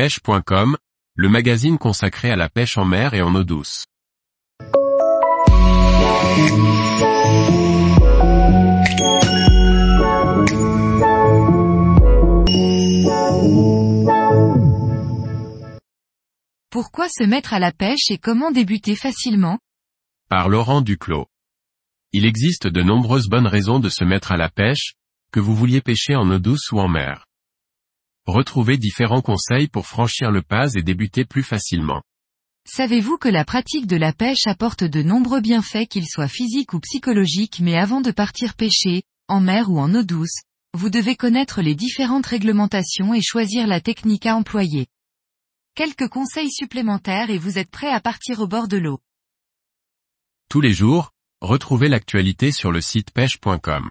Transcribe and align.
pêche.com, 0.00 0.78
le 1.14 1.28
magazine 1.28 1.76
consacré 1.76 2.30
à 2.30 2.36
la 2.36 2.48
pêche 2.48 2.78
en 2.78 2.86
mer 2.86 3.12
et 3.12 3.20
en 3.20 3.34
eau 3.34 3.44
douce. 3.44 3.84
Pourquoi 16.70 17.10
se 17.10 17.24
mettre 17.24 17.52
à 17.52 17.58
la 17.58 17.70
pêche 17.70 18.08
et 18.08 18.16
comment 18.16 18.50
débuter 18.50 18.96
facilement? 18.96 19.58
Par 20.30 20.48
Laurent 20.48 20.80
Duclos. 20.80 21.26
Il 22.14 22.24
existe 22.24 22.66
de 22.66 22.80
nombreuses 22.80 23.28
bonnes 23.28 23.46
raisons 23.46 23.80
de 23.80 23.90
se 23.90 24.04
mettre 24.04 24.32
à 24.32 24.38
la 24.38 24.48
pêche, 24.48 24.94
que 25.30 25.40
vous 25.40 25.54
vouliez 25.54 25.82
pêcher 25.82 26.16
en 26.16 26.30
eau 26.30 26.38
douce 26.38 26.72
ou 26.72 26.80
en 26.80 26.88
mer. 26.88 27.26
Retrouvez 28.26 28.76
différents 28.76 29.22
conseils 29.22 29.68
pour 29.68 29.86
franchir 29.86 30.30
le 30.30 30.42
pas 30.42 30.74
et 30.74 30.82
débuter 30.82 31.24
plus 31.24 31.42
facilement. 31.42 32.02
Savez-vous 32.66 33.18
que 33.18 33.28
la 33.28 33.44
pratique 33.44 33.86
de 33.86 33.96
la 33.96 34.12
pêche 34.12 34.46
apporte 34.46 34.84
de 34.84 35.02
nombreux 35.02 35.40
bienfaits 35.40 35.88
qu'ils 35.88 36.06
soient 36.06 36.28
physiques 36.28 36.74
ou 36.74 36.80
psychologiques 36.80 37.60
mais 37.60 37.76
avant 37.76 38.00
de 38.00 38.10
partir 38.10 38.54
pêcher, 38.54 39.02
en 39.28 39.40
mer 39.40 39.70
ou 39.70 39.80
en 39.80 39.94
eau 39.94 40.02
douce, 40.02 40.42
vous 40.74 40.90
devez 40.90 41.16
connaître 41.16 41.62
les 41.62 41.74
différentes 41.74 42.26
réglementations 42.26 43.14
et 43.14 43.22
choisir 43.22 43.66
la 43.66 43.80
technique 43.80 44.26
à 44.26 44.36
employer. 44.36 44.86
Quelques 45.74 46.08
conseils 46.08 46.50
supplémentaires 46.50 47.30
et 47.30 47.38
vous 47.38 47.58
êtes 47.58 47.70
prêt 47.70 47.90
à 47.90 48.00
partir 48.00 48.40
au 48.40 48.46
bord 48.46 48.68
de 48.68 48.76
l'eau. 48.76 49.00
Tous 50.48 50.60
les 50.60 50.72
jours, 50.72 51.10
retrouvez 51.40 51.88
l'actualité 51.88 52.52
sur 52.52 52.70
le 52.70 52.80
site 52.80 53.12
pêche.com. 53.12 53.90